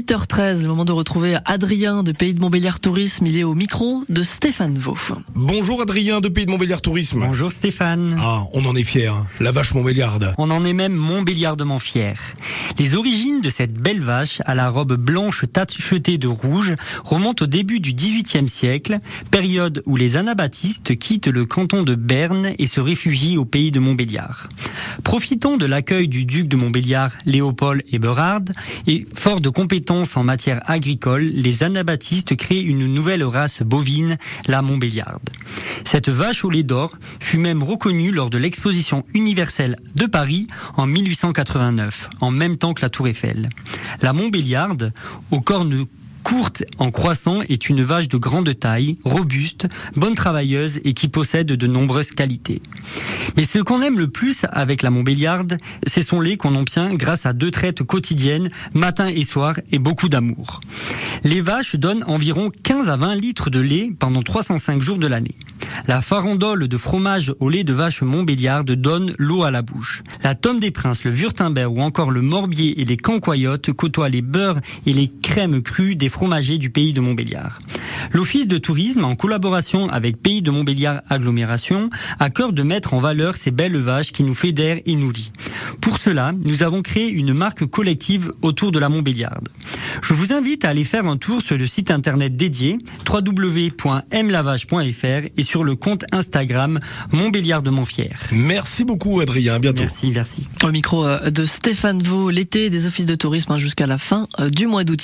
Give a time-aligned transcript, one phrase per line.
[0.00, 3.26] 8h13, le moment de retrouver Adrien de Pays de Montbéliard Tourisme.
[3.26, 4.96] Il est au micro de Stéphane Vaux.
[5.34, 7.20] Bonjour Adrien de Pays de Montbéliard Tourisme.
[7.20, 8.16] Bonjour Stéphane.
[8.18, 9.26] Ah, on en est fiers, hein.
[9.40, 10.32] la vache Montbéliarde.
[10.38, 12.14] On en est même montbéliardement fiers.
[12.78, 16.74] Les origines de cette belle vache à la robe blanche tachetée de rouge
[17.04, 22.52] remontent au début du XVIIIe siècle, période où les anabaptistes quittent le canton de Berne
[22.58, 24.48] et se réfugient au pays de Montbéliard.
[25.04, 28.44] Profitant de l'accueil du duc de Montbéliard, Léopold Eberhard,
[28.86, 34.62] et fort de compétences en matière agricole, les anabaptistes créent une nouvelle race bovine, la
[34.62, 35.30] Montbéliarde.
[35.84, 40.86] Cette vache au lait d'or fut même reconnue lors de l'exposition universelle de Paris en
[40.86, 43.48] 1889, en même temps que la Tour Eiffel.
[44.00, 44.92] La Montbéliarde,
[45.32, 45.86] aux cornes
[46.30, 49.66] courte en croissant est une vache de grande taille, robuste,
[49.96, 52.62] bonne travailleuse et qui possède de nombreuses qualités.
[53.36, 57.26] Mais ce qu'on aime le plus avec la Montbéliarde, c'est son lait qu'on obtient grâce
[57.26, 60.60] à deux traites quotidiennes, matin et soir, et beaucoup d'amour.
[61.24, 65.34] Les vaches donnent environ 15 à 20 litres de lait pendant 305 jours de l'année.
[65.86, 70.02] La farandole de fromage au lait de vache Montbéliarde donne l'eau à la bouche.
[70.22, 74.22] La tome des princes, le Wurtemberg ou encore le morbier et les cancoyotes côtoient les
[74.22, 77.58] beurres et les crèmes crues des fromagers du pays de Montbéliard.
[78.12, 83.00] L'Office de tourisme, en collaboration avec Pays de Montbéliard Agglomération, a cœur de mettre en
[83.00, 85.32] valeur ces belles vaches qui nous fédèrent et nous lient.
[85.80, 89.48] Pour cela, nous avons créé une marque collective autour de la Montbéliarde.
[90.02, 92.78] Je vous invite à aller faire un tour sur le site internet dédié
[93.08, 96.78] www.mlavage.fr et sur le compte Instagram
[97.12, 98.10] Montbéliard de Montfier.
[98.32, 99.82] Merci beaucoup Adrien, à bientôt.
[99.82, 100.46] Merci, merci.
[100.64, 104.26] Au micro euh, de Stéphane Vaux, l'été des offices de tourisme hein, jusqu'à la fin
[104.38, 105.00] euh, du mois d'août.